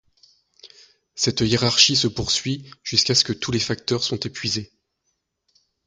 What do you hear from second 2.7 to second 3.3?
jusqu'à ce